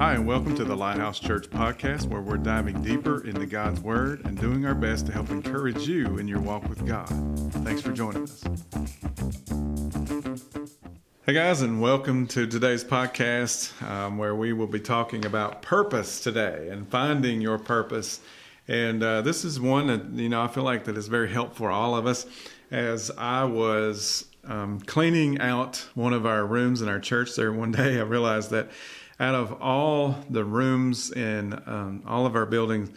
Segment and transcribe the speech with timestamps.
[0.00, 4.24] Hi, and welcome to the Lighthouse Church podcast, where we're diving deeper into God's Word
[4.24, 7.06] and doing our best to help encourage you in your walk with God.
[7.62, 8.42] Thanks for joining us.
[11.26, 16.22] Hey, guys, and welcome to today's podcast, um, where we will be talking about purpose
[16.22, 18.20] today and finding your purpose.
[18.68, 21.66] And uh, this is one that, you know, I feel like that is very helpful
[21.66, 22.24] for all of us.
[22.70, 27.72] As I was um, cleaning out one of our rooms in our church there one
[27.72, 28.70] day, I realized that
[29.20, 32.90] out of all the rooms in um, all of our buildings,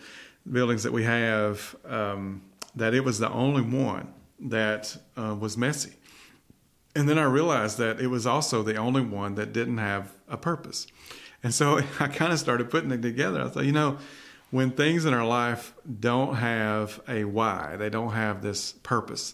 [0.49, 2.41] buildings that we have, um,
[2.75, 5.93] that it was the only one that uh, was messy.
[6.95, 10.37] And then I realized that it was also the only one that didn't have a
[10.37, 10.87] purpose.
[11.43, 13.41] And so I kind of started putting it together.
[13.41, 13.97] I thought, you know,
[14.49, 19.33] when things in our life don't have a why, they don't have this purpose,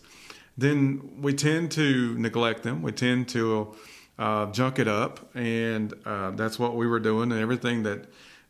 [0.58, 2.82] then we tend to neglect them.
[2.82, 3.76] We tend to
[4.20, 7.32] uh, junk it up, and uh, that's what we were doing.
[7.32, 8.06] And everything that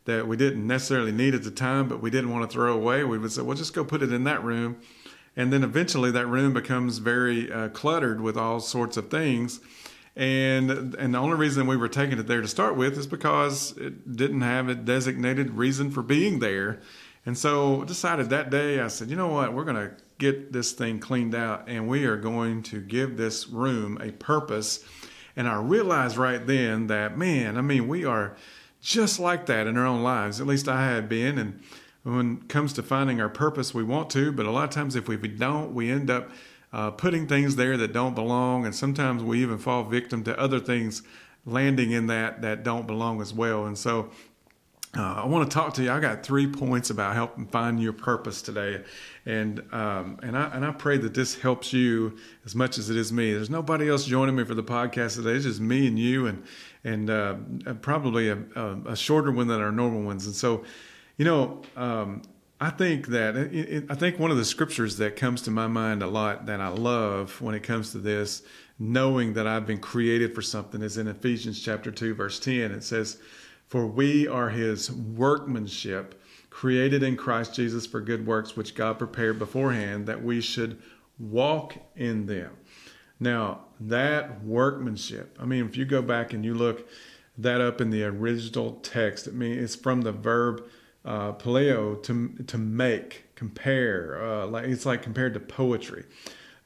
[0.06, 3.04] that we didn't necessarily need at the time, but we didn't want to throw away,
[3.04, 4.78] we would say, "Well, just go put it in that room."
[5.36, 9.60] And then eventually, that room becomes very uh, cluttered with all sorts of things.
[10.16, 13.76] And and the only reason we were taking it there to start with is because
[13.76, 16.80] it didn't have a designated reason for being there.
[17.24, 20.72] And so decided that day, I said, you know what, we're going to get this
[20.72, 24.84] thing cleaned out and we are going to give this room a purpose
[25.36, 28.36] and I realized right then that, man, I mean, we are
[28.80, 30.40] just like that in our own lives.
[30.40, 31.38] At least I had been.
[31.38, 31.62] And
[32.02, 34.96] when it comes to finding our purpose, we want to, but a lot of times
[34.96, 36.30] if we don't, we end up
[36.72, 38.64] uh, putting things there that don't belong.
[38.64, 41.02] And sometimes we even fall victim to other things
[41.46, 43.66] landing in that that don't belong as well.
[43.66, 44.10] And so
[44.96, 45.92] uh, I want to talk to you.
[45.92, 48.82] I got three points about helping find your purpose today,
[49.24, 52.96] and um, and I and I pray that this helps you as much as it
[52.96, 53.32] is me.
[53.32, 55.30] There's nobody else joining me for the podcast today.
[55.30, 56.42] It's just me and you, and
[56.82, 57.36] and uh,
[57.82, 60.26] probably a, a, shorter one than our normal ones.
[60.26, 60.64] And so,
[61.18, 62.22] you know, um,
[62.58, 65.68] I think that it, it, I think one of the scriptures that comes to my
[65.68, 68.42] mind a lot that I love when it comes to this,
[68.78, 72.72] knowing that I've been created for something, is in Ephesians chapter two, verse ten.
[72.72, 73.18] It says
[73.70, 76.20] for we are his workmanship,
[76.50, 80.82] created in Christ Jesus for good works, which God prepared beforehand that we should
[81.20, 82.50] walk in them.
[83.20, 86.88] Now, that workmanship, I mean, if you go back and you look
[87.38, 90.64] that up in the original text, I mean, it's from the verb
[91.04, 94.20] uh, poieo to, to make, compare.
[94.20, 96.06] Uh, like It's like compared to poetry.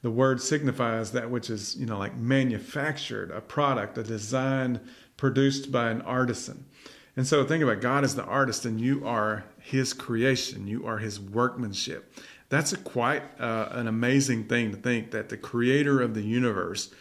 [0.01, 4.79] The word signifies that which is, you know, like manufactured, a product, a design
[5.17, 6.65] produced by an artisan.
[7.15, 10.67] And so think about God as the artist, and you are His creation.
[10.67, 12.13] You are His workmanship.
[12.49, 16.93] That's a quite uh, an amazing thing to think that the Creator of the universe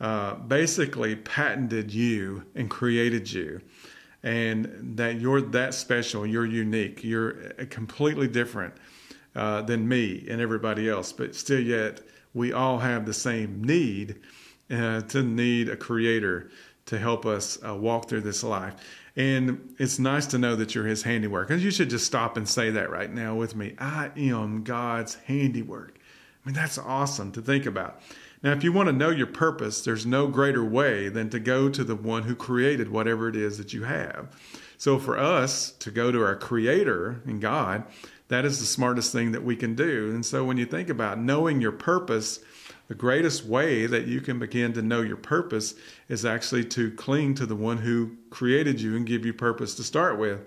[0.00, 3.60] uh, basically patented you and created you,
[4.22, 6.24] and that you're that special.
[6.26, 7.02] You're unique.
[7.02, 7.32] You're
[7.70, 8.74] completely different
[9.34, 11.12] uh, than me and everybody else.
[11.12, 12.00] But still, yet
[12.34, 14.20] we all have the same need
[14.70, 16.50] uh, to need a Creator
[16.86, 18.74] to help us uh, walk through this life.
[19.16, 21.50] And it's nice to know that you're his handiwork.
[21.50, 23.74] And you should just stop and say that right now with me.
[23.78, 25.98] I am God's handiwork.
[26.44, 28.00] I mean, that's awesome to think about.
[28.42, 31.68] Now, if you want to know your purpose, there's no greater way than to go
[31.68, 34.34] to the one who created whatever it is that you have.
[34.78, 37.84] So, for us to go to our creator and God,
[38.28, 40.10] that is the smartest thing that we can do.
[40.14, 42.40] And so, when you think about knowing your purpose,
[42.88, 45.74] the greatest way that you can begin to know your purpose
[46.08, 49.82] is actually to cling to the one who created you and give you purpose to
[49.82, 50.40] start with.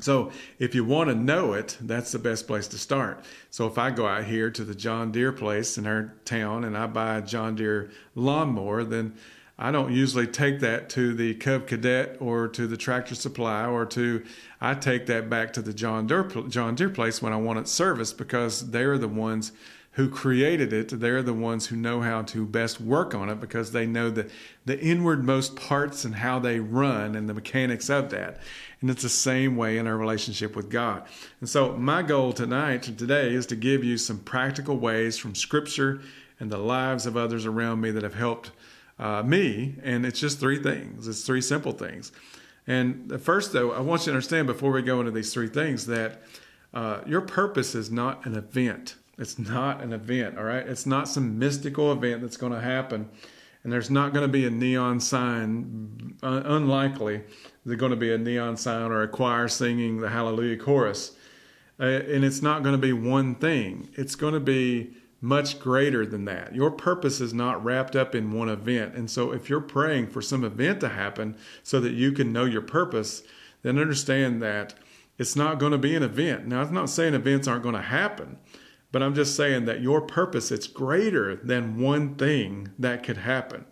[0.00, 3.24] So, if you want to know it, that's the best place to start.
[3.50, 6.76] So, if I go out here to the John Deere place in our town and
[6.76, 9.14] I buy a John Deere lawnmower, then
[9.58, 13.86] I don't usually take that to the Cub Cadet or to the Tractor Supply or
[13.86, 14.24] to
[14.60, 17.68] I take that back to the John Deere John Deere place when I want it
[17.68, 19.52] serviced because they're the ones
[19.92, 23.72] who created it, they're the ones who know how to best work on it because
[23.72, 24.30] they know the,
[24.64, 28.40] the inwardmost parts and how they run and the mechanics of that.
[28.80, 31.04] And it's the same way in our relationship with God.
[31.40, 36.00] And so, my goal tonight today is to give you some practical ways from Scripture
[36.40, 38.50] and the lives of others around me that have helped
[38.98, 39.74] uh, me.
[39.82, 42.12] And it's just three things, it's three simple things.
[42.66, 45.86] And first, though, I want you to understand before we go into these three things
[45.86, 46.22] that
[46.72, 48.94] uh, your purpose is not an event.
[49.18, 50.66] It's not an event, all right?
[50.66, 53.10] It's not some mystical event that's going to happen.
[53.62, 57.22] And there's not going to be a neon sign, uh, unlikely,
[57.64, 61.12] there's going to be a neon sign or a choir singing the Hallelujah chorus.
[61.78, 66.04] Uh, and it's not going to be one thing, it's going to be much greater
[66.04, 66.54] than that.
[66.54, 68.94] Your purpose is not wrapped up in one event.
[68.96, 72.44] And so if you're praying for some event to happen so that you can know
[72.44, 73.22] your purpose,
[73.62, 74.74] then understand that
[75.18, 76.48] it's not going to be an event.
[76.48, 78.38] Now, I'm not saying events aren't going to happen,
[78.92, 83.64] but I'm just saying that your purpose it's greater than one thing that could happen.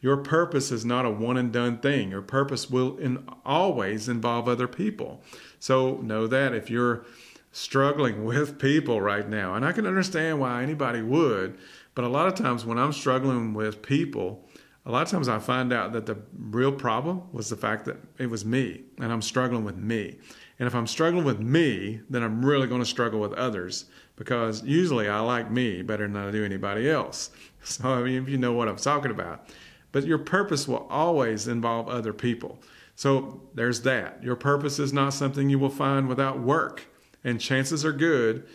[0.00, 2.10] Your purpose is not a one and done thing.
[2.10, 5.22] Your purpose will in, always involve other people.
[5.60, 7.04] So know that if you're
[7.52, 9.54] struggling with people right now.
[9.54, 11.58] And I can understand why anybody would,
[11.94, 14.48] but a lot of times when I'm struggling with people,
[14.84, 17.98] a lot of times I find out that the real problem was the fact that
[18.18, 20.18] it was me and I'm struggling with me.
[20.62, 24.62] And if I'm struggling with me, then I'm really going to struggle with others because
[24.62, 27.30] usually I like me better than I do anybody else.
[27.64, 29.48] So, I mean, if you know what I'm talking about.
[29.90, 32.60] But your purpose will always involve other people.
[32.94, 34.22] So there's that.
[34.22, 36.86] Your purpose is not something you will find without work
[37.24, 38.46] and chances are good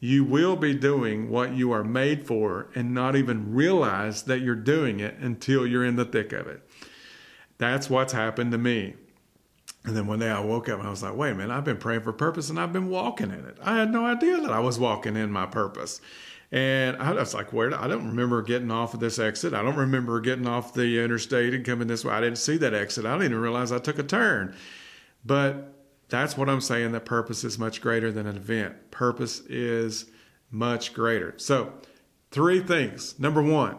[0.00, 4.54] you will be doing what you are made for and not even realize that you're
[4.54, 6.62] doing it until you're in the thick of it.
[7.56, 8.96] That's what's happened to me.
[9.84, 11.64] And then one day I woke up and I was like, wait a minute, I've
[11.64, 13.58] been praying for purpose and I've been walking in it.
[13.62, 16.00] I had no idea that I was walking in my purpose.
[16.50, 17.74] And I was like, where?
[17.78, 19.52] I don't remember getting off of this exit.
[19.52, 22.14] I don't remember getting off the interstate and coming this way.
[22.14, 23.04] I didn't see that exit.
[23.04, 24.54] I didn't even realize I took a turn.
[25.24, 25.74] But
[26.08, 28.90] that's what I'm saying that purpose is much greater than an event.
[28.90, 30.06] Purpose is
[30.50, 31.34] much greater.
[31.38, 31.72] So,
[32.30, 33.18] three things.
[33.18, 33.78] Number one,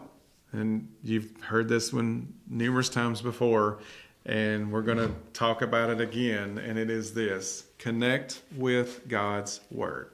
[0.51, 3.79] and you've heard this one numerous times before,
[4.25, 9.61] and we're going to talk about it again, and it is this connect with God's
[9.71, 10.11] Word.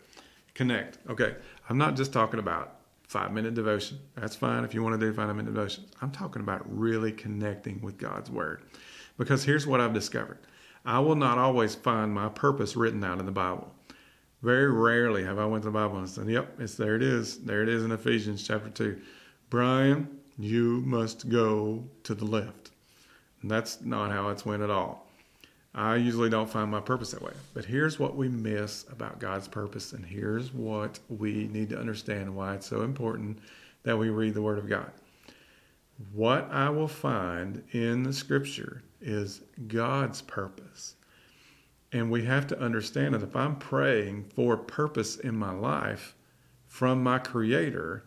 [0.53, 0.97] Connect.
[1.09, 1.35] Okay,
[1.69, 2.75] I'm not just talking about
[3.07, 3.99] five minute devotion.
[4.15, 5.85] That's fine if you want to do five minute devotion.
[6.01, 8.63] I'm talking about really connecting with God's Word.
[9.17, 10.39] Because here's what I've discovered
[10.85, 13.73] I will not always find my purpose written out in the Bible.
[14.41, 16.95] Very rarely have I went to the Bible and said, "Yep, it's there.
[16.95, 17.37] It is.
[17.39, 18.99] There it is in Ephesians chapter two.
[19.49, 22.60] Brian, you must go to the left."
[23.43, 25.07] That's not how it's went at all.
[25.73, 27.33] I usually don't find my purpose that way.
[27.53, 32.35] But here's what we miss about God's purpose, and here's what we need to understand
[32.35, 33.39] why it's so important
[33.83, 34.91] that we read the Word of God.
[36.13, 40.95] What I will find in the Scripture is God's purpose.
[41.93, 46.15] And we have to understand that if I'm praying for purpose in my life
[46.67, 48.05] from my Creator,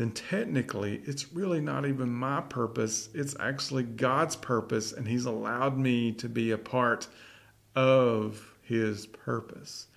[0.00, 3.10] then technically it's really not even my purpose.
[3.12, 7.06] It's actually God's purpose, and He's allowed me to be a part
[7.76, 9.88] of His purpose.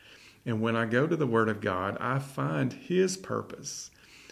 [0.46, 3.92] And when I go to the Word of God, I find His purpose,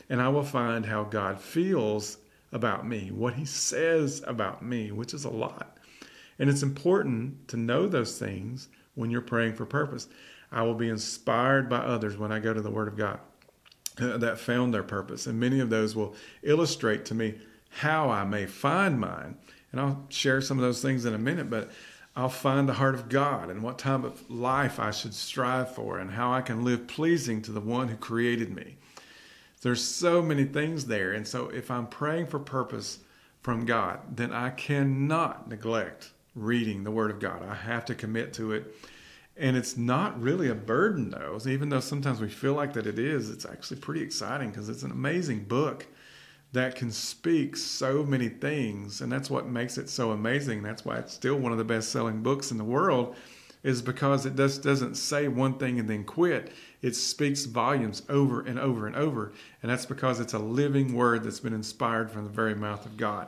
[0.09, 2.18] and I will find how God feels
[2.51, 5.77] about me, what He says about me, which is a lot.
[6.38, 10.09] And it's important to know those things when you're praying for purpose.
[10.51, 13.21] I will be inspired by others when I go to the Word of God
[14.01, 15.27] that found their purpose.
[15.27, 17.36] And many of those will illustrate to me
[17.69, 19.38] how I may find mine.
[19.71, 21.71] And I'll share some of those things in a minute, but
[22.15, 25.98] I'll find the heart of God and what type of life I should strive for
[25.98, 28.75] and how I can live pleasing to the one who created me.
[29.62, 31.13] There's so many things there.
[31.13, 33.00] And so if I'm praying for purpose
[33.42, 37.44] from God, then I cannot neglect reading the Word of God.
[37.47, 38.75] I have to commit to it.
[39.42, 41.40] And it's not really a burden, though.
[41.48, 44.84] Even though sometimes we feel like that it is, it's actually pretty exciting because it's
[44.84, 45.88] an amazing book
[46.54, 49.02] that can speak so many things.
[49.02, 50.62] And that's what makes it so amazing.
[50.62, 53.16] That's why it's still one of the best selling books in the world,
[53.64, 56.52] is because it just doesn't say one thing and then quit.
[56.83, 59.33] It speaks volumes over and over and over.
[59.64, 62.95] And that's because it's a living word that's been inspired from the very mouth of
[62.95, 63.28] God.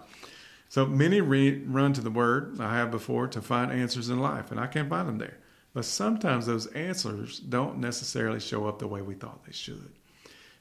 [0.69, 4.51] So many read, run to the Word I have before to find answers in life,
[4.51, 5.37] and I can't find them there.
[5.73, 9.91] But sometimes those answers don't necessarily show up the way we thought they should.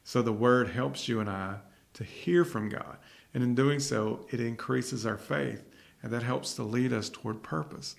[0.05, 1.57] So the Word helps you and I
[1.95, 2.97] to hear from God.
[3.35, 5.65] And in doing so, it increases our faith,
[6.03, 7.97] and that helps to lead us toward purpose.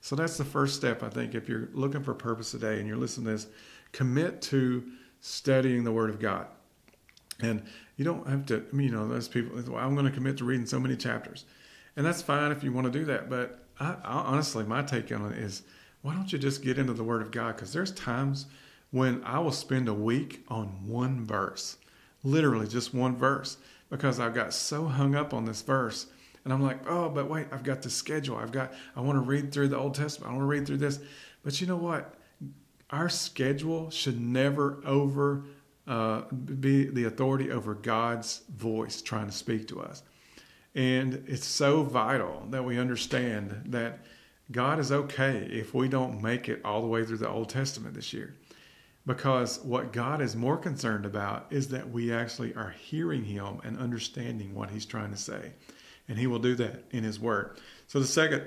[0.00, 2.96] So that's the first step, I think, if you're looking for purpose today and you're
[2.96, 3.46] listening to this,
[3.92, 4.84] commit to
[5.20, 6.46] studying the Word of God.
[7.40, 7.62] And
[7.96, 10.66] you don't have to, you know, those people, well, I'm going to commit to reading
[10.66, 11.44] so many chapters.
[11.96, 13.30] And that's fine if you want to do that.
[13.30, 15.62] But I, I, honestly, my take on it is
[16.04, 17.56] why don't you just get into the Word of God?
[17.56, 18.44] Because there's times
[18.90, 21.78] when I will spend a week on one verse,
[22.22, 23.56] literally just one verse,
[23.88, 26.04] because I've got so hung up on this verse.
[26.44, 28.36] And I'm like, oh, but wait, I've got the schedule.
[28.36, 30.30] I've got, I want to read through the Old Testament.
[30.30, 31.00] I want to read through this.
[31.42, 32.14] But you know what?
[32.90, 35.46] Our schedule should never over
[35.86, 40.02] uh, be the authority over God's voice trying to speak to us.
[40.74, 44.00] And it's so vital that we understand that
[44.50, 47.94] God is okay if we don't make it all the way through the Old Testament
[47.94, 48.36] this year.
[49.06, 53.78] because what God is more concerned about is that we actually are hearing Him and
[53.78, 55.52] understanding what He's trying to say.
[56.08, 57.58] And He will do that in His Word.
[57.86, 58.44] So the second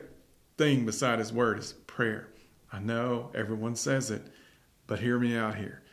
[0.58, 2.30] thing beside His Word is prayer.
[2.72, 4.24] I know everyone says it,
[4.88, 5.84] but hear me out here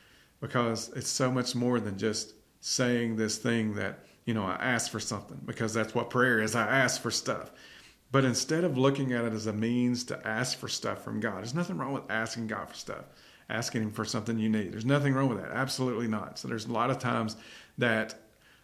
[0.41, 4.91] because it's so much more than just saying this thing that, you know, I ask
[4.91, 6.55] for something because that's what prayer is.
[6.55, 7.51] I ask for stuff.
[8.13, 11.39] But instead of looking at it as a means to ask for stuff from God,
[11.39, 13.05] there's nothing wrong with asking God for stuff
[13.49, 14.73] asking him for something you need.
[14.73, 15.51] There's nothing wrong with that.
[15.51, 16.39] Absolutely not.
[16.39, 17.37] So there's a lot of times
[17.79, 18.15] that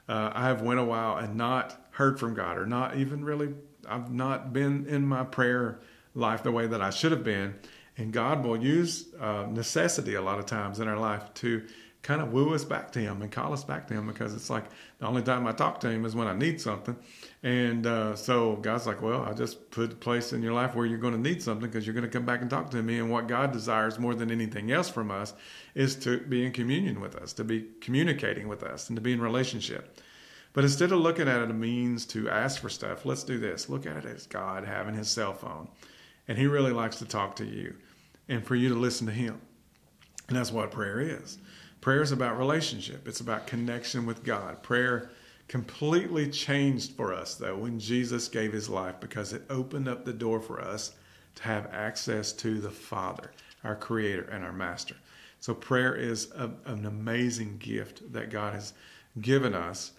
[0.09, 3.55] uh, I have went a while and not heard from God or not even really
[3.89, 5.81] I've not been in my prayer
[6.15, 7.55] life the way that I should have been.
[7.97, 11.67] And God will use uh, necessity a lot of times in our life to
[12.03, 14.49] kind of woo us back to Him and call us back to Him because it's
[14.49, 14.65] like
[14.99, 16.97] the only time I talk to Him is when I need something.
[17.43, 20.87] And uh, so God's like, well, I just put a place in your life where
[20.87, 22.99] you're going to need something because you're going to come back and talk to me.
[22.99, 25.35] And what God desires more than anything else from us
[25.75, 29.13] is to be in communion with us, to be communicating with us, and to be
[29.13, 30.01] in relationship.
[30.53, 33.69] But instead of looking at it a means to ask for stuff, let's do this.
[33.69, 35.69] Look at it as God having His cell phone.
[36.27, 37.77] And He really likes to talk to you
[38.29, 39.41] and for you to listen to Him.
[40.29, 41.39] And that's what prayer is.
[41.81, 44.63] Prayer is about relationship, it's about connection with God.
[44.63, 45.11] Prayer
[45.49, 50.13] completely changed for us, though, when Jesus gave his life because it opened up the
[50.13, 50.93] door for us
[51.37, 53.33] to have access to the Father,
[53.65, 54.95] our Creator and our Master.
[55.41, 58.75] So, prayer is a, an amazing gift that God has
[59.23, 59.93] given us,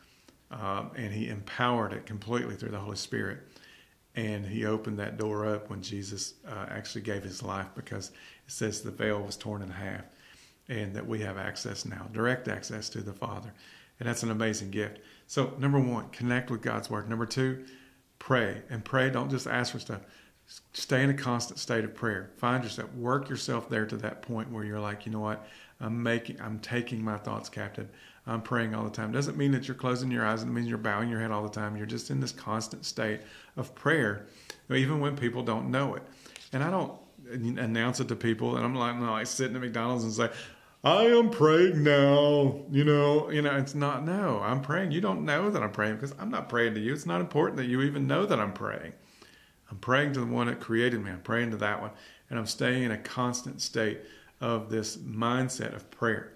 [0.51, 3.39] um, and He empowered it completely through the Holy Spirit.
[4.15, 8.51] And He opened that door up when Jesus uh, actually gave His life because it
[8.51, 10.03] says the veil was torn in half
[10.71, 13.53] and that we have access now, direct access to the Father.
[13.99, 14.99] And that's an amazing gift.
[15.27, 17.09] So, number one, connect with God's Word.
[17.09, 17.65] Number two,
[18.19, 18.61] pray.
[18.69, 20.01] And pray, don't just ask for stuff.
[20.73, 22.31] Stay in a constant state of prayer.
[22.37, 25.45] Find yourself, work yourself there to that point where you're like, you know what?
[25.81, 27.89] I'm making, I'm taking my thoughts captive.
[28.25, 29.11] I'm praying all the time.
[29.11, 30.41] Doesn't mean that you're closing your eyes.
[30.41, 31.75] It means you're bowing your head all the time.
[31.75, 33.21] You're just in this constant state
[33.57, 34.27] of prayer,
[34.69, 36.03] even when people don't know it.
[36.53, 36.91] And I don't
[37.29, 40.29] uh, announce it to people, and I'm like, no, I sit in McDonald's and say,
[40.83, 42.61] I am praying now.
[42.71, 44.39] You know, you know, it's not no.
[44.43, 44.91] I'm praying.
[44.91, 46.91] You don't know that I'm praying because I'm not praying to you.
[46.91, 48.93] It's not important that you even know that I'm praying.
[49.69, 51.11] I'm praying to the one that created me.
[51.11, 51.91] I'm praying to that one.
[52.29, 54.01] And I'm staying in a constant state
[54.39, 56.33] of this mindset of prayer.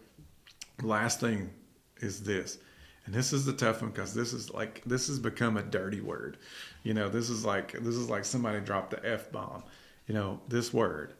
[0.84, 1.50] Last thing
[1.98, 2.60] is this.
[3.08, 6.02] And this is the tough one because this is like this has become a dirty
[6.02, 6.38] word.
[6.84, 9.64] You know, this is like this is like somebody dropped the F bomb.
[10.06, 11.14] You know, this word.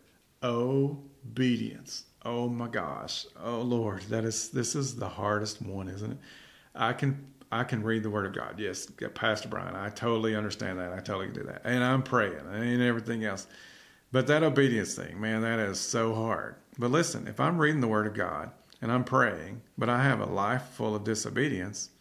[0.44, 3.28] Obedience Oh my gosh.
[3.42, 6.18] Oh Lord, that is this is the hardest one, isn't it?
[6.74, 8.60] I can I can read the word of God.
[8.60, 10.92] Yes, Pastor Brian, I totally understand that.
[10.92, 11.62] I totally do that.
[11.64, 13.46] And I'm praying and everything else.
[14.12, 16.56] But that obedience thing, man, that is so hard.
[16.80, 18.50] But listen, if I'm reading the word of God
[18.82, 21.92] and I'm praying, but I have a life full of disobedience,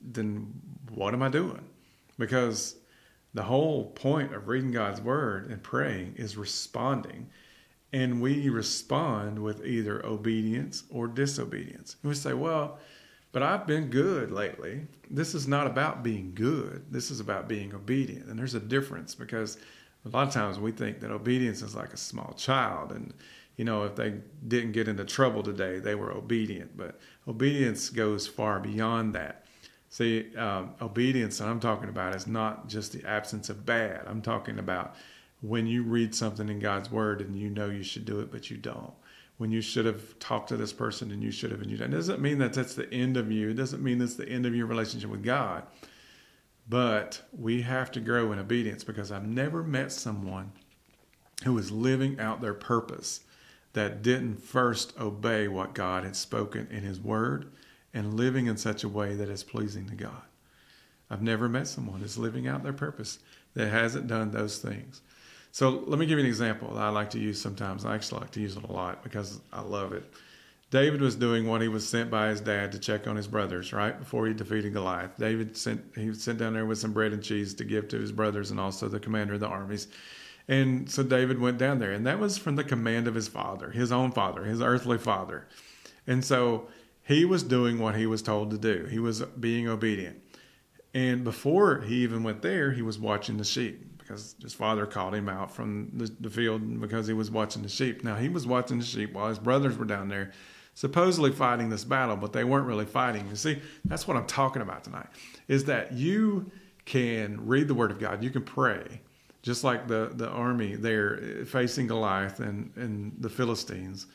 [0.00, 0.52] then
[0.92, 1.64] what am I doing?
[2.18, 2.76] Because
[3.32, 7.30] the whole point of reading God's word and praying is responding
[7.96, 11.96] and we respond with either obedience or disobedience.
[12.02, 12.78] And we say, well,
[13.32, 14.86] but I've been good lately.
[15.08, 16.84] This is not about being good.
[16.90, 18.26] This is about being obedient.
[18.26, 19.56] And there's a difference because
[20.04, 22.92] a lot of times we think that obedience is like a small child.
[22.92, 23.14] And,
[23.56, 26.76] you know, if they didn't get into trouble today, they were obedient.
[26.76, 29.46] But obedience goes far beyond that.
[29.88, 34.02] See, um, obedience I'm talking about is not just the absence of bad.
[34.06, 34.96] I'm talking about
[35.40, 38.50] when you read something in God's word and you know you should do it, but
[38.50, 38.92] you don't.
[39.38, 41.92] When you should have talked to this person and you should have and you don't.
[41.92, 43.50] It doesn't mean that that's the end of you.
[43.50, 45.64] It doesn't mean that's the end of your relationship with God.
[46.68, 50.52] But we have to grow in obedience because I've never met someone
[51.44, 53.20] who is living out their purpose
[53.74, 57.52] that didn't first obey what God had spoken in His Word
[57.92, 60.22] and living in such a way that is pleasing to God.
[61.10, 63.18] I've never met someone who's living out their purpose
[63.54, 65.02] that hasn't done those things.
[65.56, 67.86] So let me give you an example that I like to use sometimes.
[67.86, 70.04] I actually like to use it a lot because I love it.
[70.70, 73.72] David was doing what he was sent by his dad to check on his brothers,
[73.72, 73.98] right?
[73.98, 75.16] Before he defeated Goliath.
[75.18, 77.98] David sent he was sent down there with some bread and cheese to give to
[77.98, 79.88] his brothers and also the commander of the armies.
[80.46, 83.70] And so David went down there, and that was from the command of his father,
[83.70, 85.48] his own father, his earthly father.
[86.06, 86.68] And so
[87.02, 88.84] he was doing what he was told to do.
[88.90, 90.22] He was being obedient.
[90.92, 95.14] And before he even went there, he was watching the sheep because his father called
[95.14, 98.04] him out from the, the field because he was watching the sheep.
[98.04, 100.32] Now, he was watching the sheep while his brothers were down there
[100.74, 103.26] supposedly fighting this battle, but they weren't really fighting.
[103.30, 105.06] You see, that's what I'm talking about tonight
[105.48, 106.50] is that you
[106.84, 109.00] can read the word of God, you can pray,
[109.42, 114.06] just like the, the army there facing Goliath and, and the Philistines.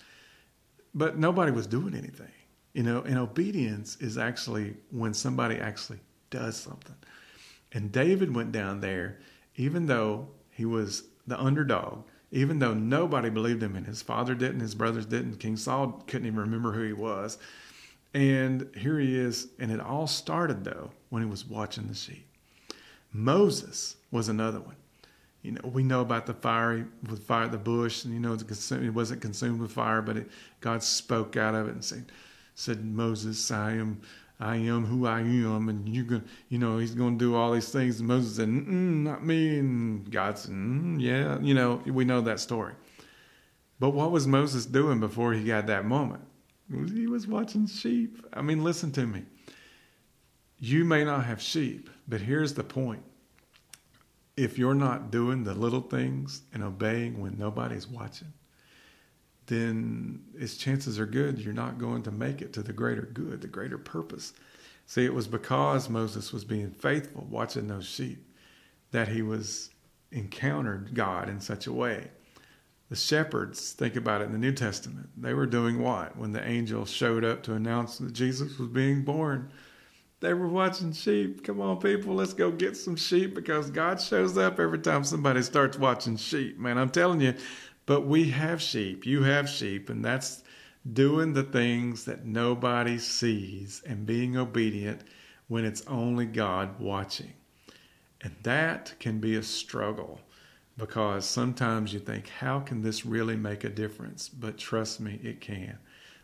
[0.93, 2.31] but nobody was doing anything.
[2.73, 6.95] You know, and obedience is actually when somebody actually does something.
[7.73, 9.19] And David went down there,
[9.55, 14.61] even though he was the underdog, even though nobody believed him, and his father didn't,
[14.61, 17.37] his brothers didn't, King Saul couldn't even remember who he was.
[18.13, 22.27] And here he is, and it all started though when he was watching the sheep.
[23.13, 24.75] Moses was another one.
[25.41, 28.93] You know, we know about the fire with fire the bush, and you know it
[28.93, 32.11] wasn't consumed with fire, but it, God spoke out of it and said,
[32.53, 34.01] "said Moses, I am,
[34.41, 37.53] I am who I am, and you're gonna, you know, He's going to do all
[37.53, 40.53] these things." And Moses said, "Not me," and God said,
[40.99, 42.73] "Yeah." You know, we know that story.
[43.79, 46.23] But what was Moses doing before he got that moment?
[46.93, 48.23] He was watching sheep.
[48.31, 49.23] I mean, listen to me.
[50.59, 53.03] You may not have sheep, but here's the point.
[54.37, 58.31] If you're not doing the little things and obeying when nobody's watching,
[59.51, 63.41] then its chances are good you're not going to make it to the greater good,
[63.41, 64.33] the greater purpose.
[64.85, 68.25] See, it was because Moses was being faithful, watching those sheep,
[68.91, 69.69] that he was
[70.11, 72.09] encountered God in such a way
[72.91, 76.17] the shepherds, think about it in the New Testament, they were doing what?
[76.17, 79.49] When the angel showed up to announce that Jesus was being born,
[80.19, 81.41] they were watching sheep.
[81.45, 85.41] Come on, people, let's go get some sheep because God shows up every time somebody
[85.41, 86.59] starts watching sheep.
[86.59, 87.33] Man, I'm telling you,
[87.85, 89.05] but we have sheep.
[89.05, 90.43] You have sheep, and that's
[90.93, 95.01] doing the things that nobody sees and being obedient
[95.47, 97.33] when it's only God watching.
[98.21, 100.21] And that can be a struggle
[100.77, 104.29] because sometimes you think, how can this really make a difference?
[104.29, 105.77] But trust me, it can.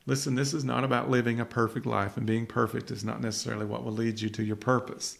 [0.05, 3.65] Listen, this is not about living a perfect life, and being perfect is not necessarily
[3.65, 5.17] what will lead you to your purpose.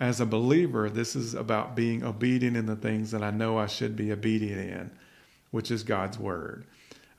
[0.00, 3.66] As a believer, this is about being obedient in the things that I know I
[3.66, 4.90] should be obedient in,
[5.54, 6.66] which is God's Word.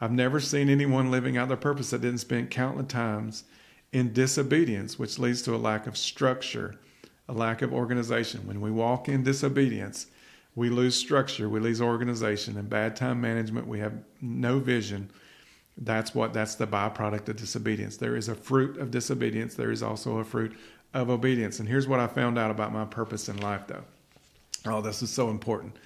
[0.02, 3.46] I've never seen anyone living out their purpose that didn't spend countless times
[3.94, 6.76] in disobedience, which leads to a lack of structure,
[7.30, 8.46] a lack of organization.
[8.46, 10.08] When we walk in disobedience,
[10.54, 13.68] we lose structure, we lose organization, and bad time management.
[13.68, 15.12] We have no vision.
[15.78, 17.96] That's what that's the byproduct of disobedience.
[17.96, 19.56] There is a fruit of disobedience.
[19.56, 20.58] There is also a fruit
[20.94, 21.62] of obedience.
[21.62, 23.86] And here's what I found out about my purpose in life, though.
[24.66, 25.78] Oh, this is so important.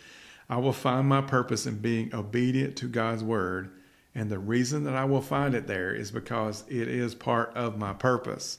[0.49, 3.69] I will find my purpose in being obedient to God's word.
[4.15, 7.77] And the reason that I will find it there is because it is part of
[7.77, 8.57] my purpose.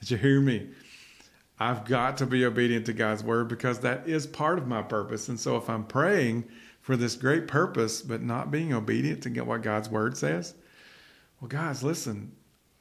[0.00, 0.70] Did you hear me?
[1.58, 5.28] I've got to be obedient to God's word because that is part of my purpose.
[5.28, 6.48] And so if I'm praying
[6.80, 10.54] for this great purpose, but not being obedient to what God's word says,
[11.40, 12.32] well, guys, listen,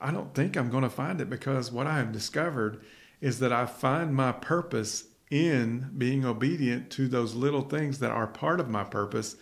[0.01, 2.81] I don't think I'm going to find it because what I have discovered
[3.21, 8.27] is that I find my purpose in being obedient to those little things that are
[8.27, 9.35] part of my purpose.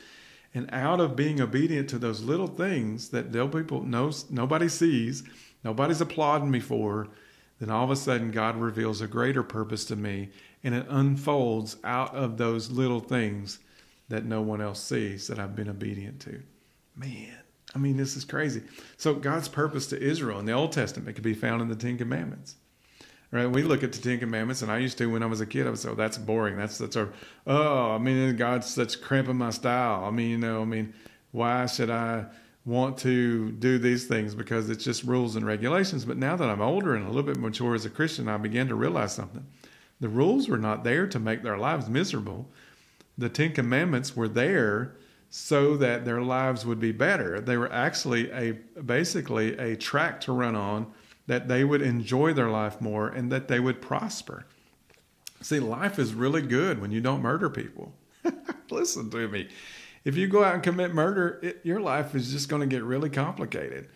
[0.54, 5.24] And out of being obedient to those little things that people knows nobody sees,
[5.64, 7.08] nobody's applauding me for,
[7.60, 10.30] then all of a sudden God reveals a greater purpose to me
[10.64, 13.60] and it unfolds out of those little things
[14.10, 16.42] that no one else sees that I've been obedient to.
[16.96, 17.38] Man,
[17.76, 18.64] I mean, this is crazy.
[18.96, 21.98] So, God's purpose to Israel in the Old Testament could be found in the Ten
[21.98, 22.56] Commandments.
[23.30, 23.46] Right?
[23.46, 25.68] We look at the Ten Commandments, and I used to when I was a kid.
[25.68, 26.56] I was so oh, that's boring.
[26.56, 27.10] That's that's our
[27.46, 30.06] oh, I mean, God's such cramping my style.
[30.06, 30.94] I mean, you know, I mean,
[31.32, 32.28] why should I
[32.68, 36.04] want to do these things because it's just rules and regulations.
[36.04, 38.68] But now that I'm older and a little bit mature as a Christian, I began
[38.68, 39.48] to realize something.
[40.02, 42.50] The rules were not there to make their lives miserable.
[43.18, 44.98] The Ten Commandments were there
[45.30, 47.40] so that their lives would be better.
[47.40, 50.92] They were actually a basically a track to run on
[51.28, 54.46] that they would enjoy their life more and that they would prosper.
[55.42, 57.94] See, life is really good when you don't murder people.
[58.72, 59.50] Listen to me
[60.08, 62.82] if you go out and commit murder, it, your life is just going to get
[62.82, 63.90] really complicated.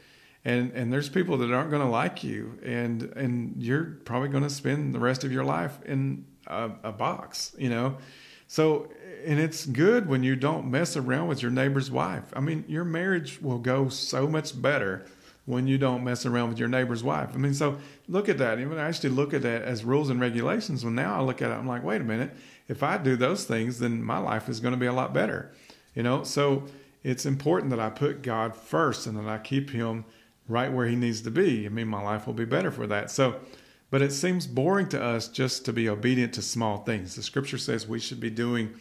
[0.43, 4.43] And and there's people that aren't going to like you, and and you're probably going
[4.43, 7.95] to spend the rest of your life in a, a box, you know.
[8.47, 8.91] So
[9.25, 12.25] and it's good when you don't mess around with your neighbor's wife.
[12.33, 15.05] I mean, your marriage will go so much better
[15.45, 17.29] when you don't mess around with your neighbor's wife.
[17.33, 17.77] I mean, so
[18.07, 18.59] look at that.
[18.59, 20.83] Even I actually look at that as rules and regulations.
[20.83, 22.31] Well, now I look at it, I'm like, wait a minute.
[22.67, 25.51] If I do those things, then my life is going to be a lot better.
[25.95, 26.63] You know, so
[27.03, 30.05] it's important that I put God first and that I keep him
[30.47, 31.65] right where he needs to be.
[31.65, 33.09] I mean, my life will be better for that.
[33.09, 33.39] So,
[33.89, 37.15] but it seems boring to us just to be obedient to small things.
[37.15, 38.73] The scripture says we should be doing,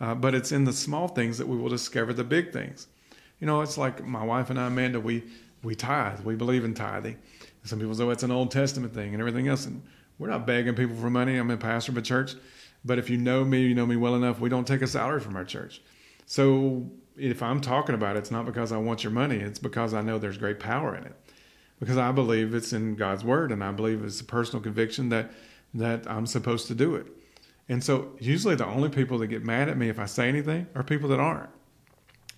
[0.00, 2.86] uh, but it's in the small things that we will discover the big things.
[3.40, 5.24] You know, it's like my wife and I, Amanda, we,
[5.66, 6.20] we tithe.
[6.20, 7.18] We believe in tithing.
[7.64, 9.66] Some people say oh, it's an Old Testament thing and everything else.
[9.66, 9.82] And
[10.18, 11.36] we're not begging people for money.
[11.36, 12.34] I'm a pastor of a church.
[12.84, 15.20] But if you know me, you know me well enough, we don't take a salary
[15.20, 15.82] from our church.
[16.24, 19.36] So if I'm talking about it, it's not because I want your money.
[19.36, 21.16] It's because I know there's great power in it.
[21.80, 25.32] Because I believe it's in God's word and I believe it's a personal conviction that
[25.74, 27.08] that I'm supposed to do it.
[27.68, 30.68] And so usually the only people that get mad at me if I say anything
[30.74, 31.50] are people that aren't.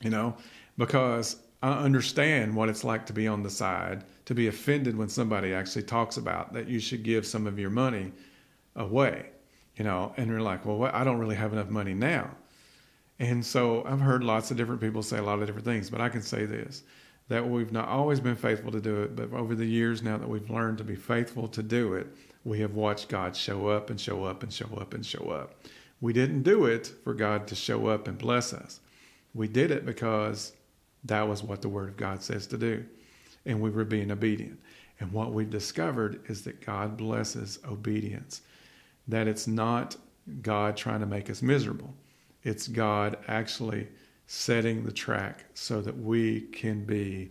[0.00, 0.36] You know,
[0.78, 5.08] because I understand what it's like to be on the side, to be offended when
[5.08, 8.12] somebody actually talks about that you should give some of your money
[8.76, 9.30] away,
[9.76, 12.30] you know, and you're like, well, I don't really have enough money now.
[13.18, 16.00] And so I've heard lots of different people say a lot of different things, but
[16.00, 16.82] I can say this
[17.28, 20.28] that we've not always been faithful to do it, but over the years now that
[20.28, 22.06] we've learned to be faithful to do it,
[22.44, 25.54] we have watched God show up and show up and show up and show up.
[26.00, 28.80] We didn't do it for God to show up and bless us.
[29.34, 30.54] We did it because
[31.04, 32.84] that was what the Word of God says to do.
[33.46, 34.58] And we were being obedient.
[35.00, 38.42] And what we've discovered is that God blesses obedience,
[39.06, 39.96] that it's not
[40.42, 41.94] God trying to make us miserable,
[42.42, 43.88] it's God actually
[44.26, 47.30] setting the track so that we can be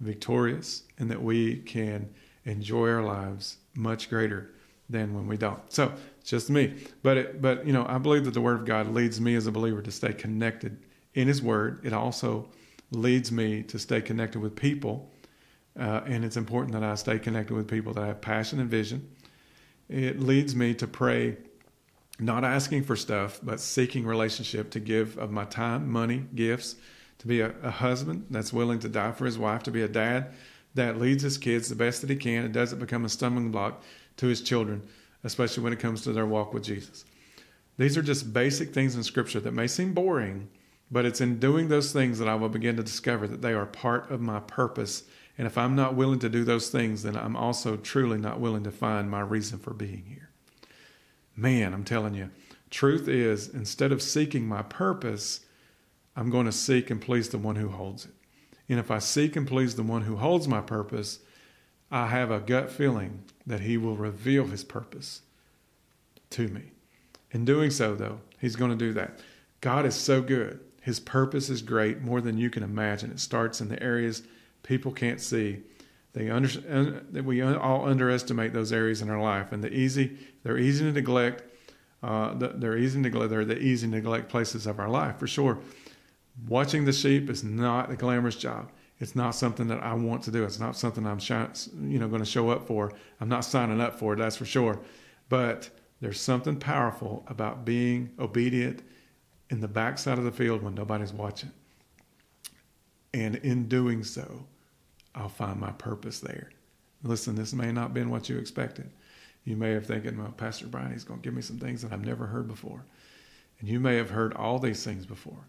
[0.00, 2.08] victorious and that we can
[2.44, 4.50] enjoy our lives much greater
[4.88, 5.60] than when we don't.
[5.72, 5.92] So
[6.24, 6.74] just me.
[7.02, 9.46] But it, but you know, I believe that the Word of God leads me as
[9.46, 10.78] a believer to stay connected
[11.14, 11.80] in His Word.
[11.84, 12.48] It also
[12.90, 15.10] leads me to stay connected with people,
[15.78, 19.10] uh, and it's important that I stay connected with people that have passion and vision.
[19.88, 21.36] It leads me to pray
[22.18, 26.76] not asking for stuff, but seeking relationship to give of my time, money, gifts,
[27.18, 29.88] to be a, a, husband that's willing to die for his wife, to be a
[29.88, 30.32] dad
[30.74, 33.82] that leads his kids the best that he can and doesn't become a stumbling block
[34.16, 34.82] to his children,
[35.24, 37.04] especially when it comes to their walk with Jesus.
[37.78, 40.48] These are just basic things in Scripture that may seem boring,
[40.90, 43.66] but it's in doing those things that I will begin to discover that they are
[43.66, 45.04] part of my purpose.
[45.36, 48.64] And if I'm not willing to do those things, then I'm also truly not willing
[48.64, 50.30] to find my reason for being here.
[51.36, 52.30] Man, I'm telling you,
[52.70, 55.40] truth is, instead of seeking my purpose,
[56.16, 58.12] I'm going to seek and please the one who holds it.
[58.68, 61.18] And if I seek and please the one who holds my purpose,
[61.90, 65.22] I have a gut feeling that he will reveal his purpose
[66.30, 66.72] to me.
[67.30, 69.20] In doing so, though, he's going to do that.
[69.60, 70.60] God is so good.
[70.84, 73.10] His purpose is great, more than you can imagine.
[73.10, 74.22] It starts in the areas
[74.62, 75.62] people can't see.
[76.12, 80.58] They under, that we all underestimate those areas in our life, and the easy they're
[80.58, 81.42] easy to neglect.
[82.02, 83.30] Uh, they're easy to neglect.
[83.30, 85.58] They're the easy to neglect places of our life for sure.
[86.46, 88.70] Watching the sheep is not a glamorous job.
[89.00, 90.44] It's not something that I want to do.
[90.44, 92.92] It's not something I'm you know going to show up for.
[93.22, 94.16] I'm not signing up for it.
[94.16, 94.80] That's for sure.
[95.30, 95.70] But
[96.02, 98.82] there's something powerful about being obedient
[99.50, 101.50] in the backside of the field when nobody's watching.
[103.12, 104.46] And in doing so,
[105.14, 106.50] I'll find my purpose there.
[107.02, 108.90] Listen, this may not have been what you expected.
[109.44, 111.92] You may have thinking, well, Pastor Brian, he's going to give me some things that
[111.92, 112.84] I've never heard before.
[113.60, 115.46] And you may have heard all these things before.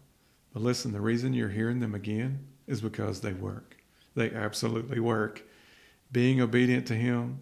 [0.52, 3.76] But listen, the reason you're hearing them again is because they work.
[4.14, 5.42] They absolutely work.
[6.12, 7.40] Being obedient to Him,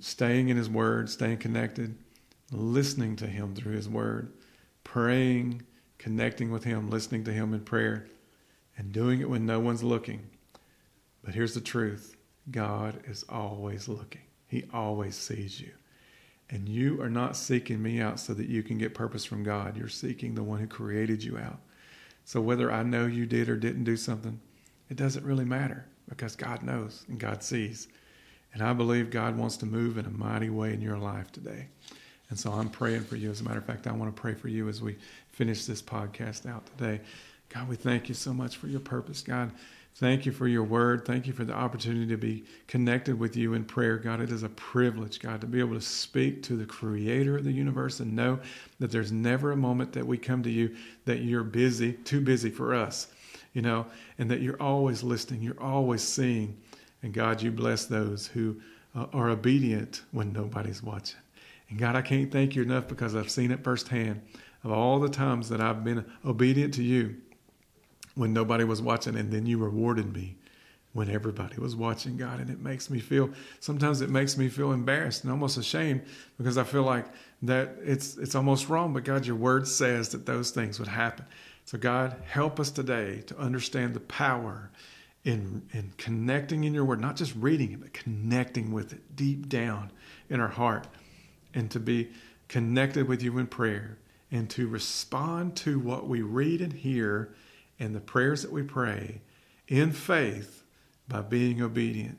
[0.00, 1.96] staying in His Word, staying connected,
[2.52, 4.32] listening to Him through His Word,
[4.86, 5.62] praying,
[5.98, 8.06] connecting with Him, listening to Him in prayer,
[8.78, 10.30] and doing it when no one's looking.
[11.24, 12.16] But here's the truth
[12.50, 15.72] God is always looking, He always sees you.
[16.48, 19.76] And you are not seeking me out so that you can get purpose from God.
[19.76, 21.58] You're seeking the one who created you out.
[22.24, 24.40] So whether I know you did or didn't do something,
[24.88, 27.88] it doesn't really matter because God knows and God sees.
[28.54, 31.66] And I believe God wants to move in a mighty way in your life today.
[32.28, 33.30] And so I'm praying for you.
[33.30, 34.96] As a matter of fact, I want to pray for you as we
[35.30, 37.00] finish this podcast out today.
[37.48, 39.22] God, we thank you so much for your purpose.
[39.22, 39.52] God,
[39.94, 41.04] thank you for your word.
[41.04, 43.96] Thank you for the opportunity to be connected with you in prayer.
[43.96, 47.44] God, it is a privilege, God, to be able to speak to the creator of
[47.44, 48.40] the universe and know
[48.80, 52.50] that there's never a moment that we come to you that you're busy, too busy
[52.50, 53.06] for us,
[53.52, 53.86] you know,
[54.18, 56.58] and that you're always listening, you're always seeing.
[57.02, 58.60] And God, you bless those who
[58.96, 61.20] uh, are obedient when nobody's watching.
[61.68, 64.22] And God, I can't thank you enough because I've seen it firsthand
[64.62, 67.16] of all the times that I've been obedient to you
[68.14, 70.36] when nobody was watching, and then you rewarded me
[70.92, 72.40] when everybody was watching, God.
[72.40, 76.02] And it makes me feel, sometimes it makes me feel embarrassed and almost ashamed
[76.38, 77.04] because I feel like
[77.42, 78.94] that it's, it's almost wrong.
[78.94, 81.26] But God, your word says that those things would happen.
[81.66, 84.70] So, God, help us today to understand the power
[85.24, 89.48] in, in connecting in your word, not just reading it, but connecting with it deep
[89.48, 89.90] down
[90.30, 90.86] in our heart
[91.56, 92.10] and to be
[92.46, 93.98] connected with you in prayer
[94.30, 97.34] and to respond to what we read and hear
[97.80, 99.20] and the prayers that we pray
[99.66, 100.62] in faith
[101.08, 102.18] by being obedient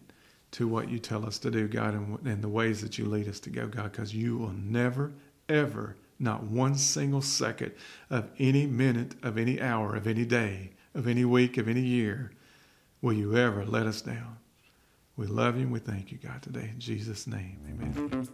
[0.52, 3.28] to what you tell us to do, God, and, and the ways that you lead
[3.28, 5.14] us to go, God, because you will never,
[5.48, 7.72] ever not one single second
[8.10, 12.32] of any minute, of any hour, of any day, of any week, of any year
[13.02, 14.38] will you ever let us down.
[15.18, 16.70] We love you and we thank you, God, today.
[16.74, 18.30] In Jesus' name, amen.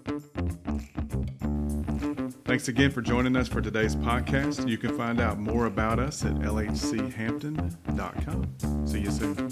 [2.43, 4.67] Thanks again for joining us for today's podcast.
[4.67, 8.85] You can find out more about us at lhchampton.com.
[8.85, 9.49] See you soon.